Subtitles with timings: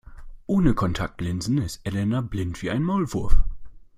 [0.47, 3.37] Ohne Kontaktlinsen ist Elena blind wie ein Maulwurf.